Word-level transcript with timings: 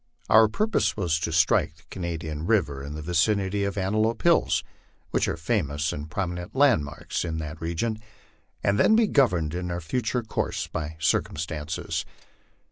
Our 0.29 0.47
purpose 0.47 0.97
was 0.97 1.19
to 1.19 1.31
strike 1.31 1.75
the 1.75 1.83
Canadian 1.91 2.47
river 2.47 2.81
in 2.83 2.95
the 2.95 3.03
vicinity 3.03 3.63
of 3.65 3.77
*' 3.77 3.77
Antelope 3.77 4.23
Hills," 4.23 4.63
which 5.11 5.27
are 5.27 5.37
famous 5.37 5.93
and 5.93 6.09
prominent 6.09 6.55
landmarks 6.55 7.23
in 7.23 7.37
that 7.37 7.61
re 7.61 7.75
gion, 7.75 8.01
and 8.63 8.79
then 8.79 8.95
be 8.95 9.05
governed 9.05 9.53
in 9.53 9.69
our 9.69 9.79
future 9.79 10.23
course 10.23 10.65
by 10.65 10.95
circumstances. 10.99 12.03